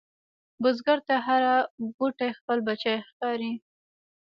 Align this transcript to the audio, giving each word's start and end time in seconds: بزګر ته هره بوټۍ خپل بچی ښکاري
بزګر 0.61 0.99
ته 1.07 1.15
هره 1.25 1.55
بوټۍ 1.97 2.31
خپل 2.39 2.57
بچی 2.67 2.95
ښکاري 3.07 3.51